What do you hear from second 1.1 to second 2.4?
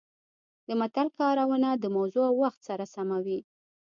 کارونه د موضوع او